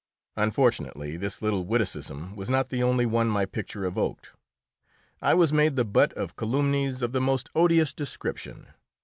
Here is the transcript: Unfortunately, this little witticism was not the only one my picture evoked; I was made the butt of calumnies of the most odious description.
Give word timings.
Unfortunately, 0.35 1.15
this 1.15 1.43
little 1.43 1.63
witticism 1.63 2.35
was 2.35 2.49
not 2.49 2.69
the 2.69 2.81
only 2.81 3.05
one 3.05 3.27
my 3.27 3.45
picture 3.45 3.85
evoked; 3.85 4.31
I 5.21 5.35
was 5.35 5.53
made 5.53 5.75
the 5.75 5.85
butt 5.85 6.11
of 6.13 6.35
calumnies 6.35 7.03
of 7.03 7.11
the 7.11 7.21
most 7.21 7.51
odious 7.53 7.93
description. 7.93 8.65